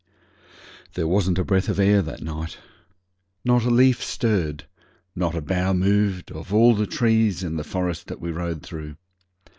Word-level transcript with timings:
There 0.95 1.07
wasn't 1.07 1.37
a 1.37 1.43
breath 1.45 1.69
of 1.69 1.77
air 1.79 2.01
that 2.01 2.23
night. 2.23 2.57
Not 3.45 3.65
a 3.65 3.69
leaf 3.69 4.01
stirred 4.03 4.63
not 5.15 5.35
a 5.35 5.41
bough 5.41 5.73
moved 5.73 6.31
of 6.31 6.51
all 6.51 6.73
the 6.73 6.87
trees 6.87 7.43
in 7.43 7.55
the 7.55 7.63
forest 7.63 8.07
that 8.07 8.19
we 8.19 8.31
rode 8.31 8.63
through. 8.63 8.95